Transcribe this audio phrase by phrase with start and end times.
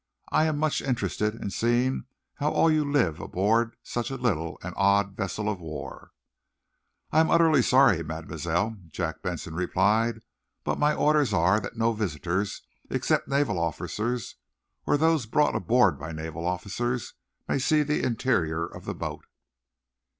[0.29, 2.05] I am much interested in seeing
[2.37, 6.11] how you all live aboard such a little and odd vessel of war."
[7.11, 10.23] "I am utterly sorry, Mademoiselle," Jack Benson replied.
[10.63, 14.37] "But my orders are that no visitors except naval officers,
[14.87, 17.13] or those brought aboard by naval officers,
[17.47, 19.25] may see the interior of the boat."